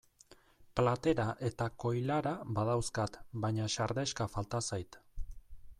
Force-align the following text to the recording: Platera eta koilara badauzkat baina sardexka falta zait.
Platera 0.79 1.25
eta 1.49 1.67
koilara 1.83 2.33
badauzkat 2.57 3.19
baina 3.45 3.69
sardexka 3.75 4.31
falta 4.37 4.65
zait. 4.71 4.99